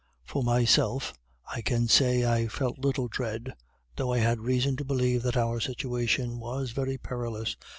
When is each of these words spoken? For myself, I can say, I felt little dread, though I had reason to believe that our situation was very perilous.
For 0.23 0.41
myself, 0.43 1.13
I 1.53 1.61
can 1.61 1.87
say, 1.87 2.25
I 2.25 2.47
felt 2.47 2.79
little 2.79 3.07
dread, 3.07 3.53
though 3.97 4.11
I 4.13 4.17
had 4.17 4.39
reason 4.39 4.75
to 4.77 4.83
believe 4.83 5.21
that 5.21 5.37
our 5.37 5.59
situation 5.59 6.39
was 6.39 6.71
very 6.71 6.97
perilous. 6.97 7.55